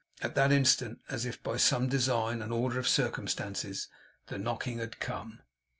At 0.23 0.33
that 0.33 0.51
instant, 0.51 0.99
as 1.11 1.27
if 1.27 1.43
by 1.43 1.57
some 1.57 1.87
design 1.87 2.41
and 2.41 2.51
order 2.51 2.79
of 2.79 2.87
circumstances, 2.87 3.87
the 4.29 4.39
knocking 4.39 4.79
had 4.79 4.99
come. 4.99 5.41